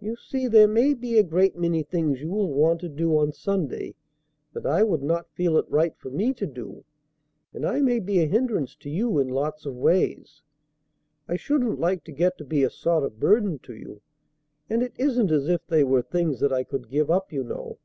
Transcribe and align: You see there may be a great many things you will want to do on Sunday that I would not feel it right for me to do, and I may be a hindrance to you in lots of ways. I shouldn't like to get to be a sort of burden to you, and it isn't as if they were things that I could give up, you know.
You 0.00 0.16
see 0.16 0.48
there 0.48 0.66
may 0.66 0.94
be 0.94 1.16
a 1.16 1.22
great 1.22 1.56
many 1.56 1.84
things 1.84 2.20
you 2.20 2.28
will 2.28 2.52
want 2.52 2.80
to 2.80 2.88
do 2.88 3.16
on 3.16 3.30
Sunday 3.30 3.94
that 4.52 4.66
I 4.66 4.82
would 4.82 5.00
not 5.04 5.30
feel 5.36 5.56
it 5.56 5.70
right 5.70 5.96
for 5.96 6.10
me 6.10 6.34
to 6.34 6.46
do, 6.48 6.82
and 7.54 7.64
I 7.64 7.80
may 7.80 8.00
be 8.00 8.18
a 8.18 8.26
hindrance 8.26 8.74
to 8.74 8.90
you 8.90 9.20
in 9.20 9.28
lots 9.28 9.66
of 9.66 9.76
ways. 9.76 10.42
I 11.28 11.36
shouldn't 11.36 11.78
like 11.78 12.02
to 12.06 12.10
get 12.12 12.36
to 12.38 12.44
be 12.44 12.64
a 12.64 12.68
sort 12.70 13.04
of 13.04 13.20
burden 13.20 13.60
to 13.60 13.74
you, 13.76 14.00
and 14.68 14.82
it 14.82 14.94
isn't 14.98 15.30
as 15.30 15.48
if 15.48 15.64
they 15.68 15.84
were 15.84 16.02
things 16.02 16.40
that 16.40 16.52
I 16.52 16.64
could 16.64 16.90
give 16.90 17.08
up, 17.08 17.32
you 17.32 17.44
know. 17.44 17.78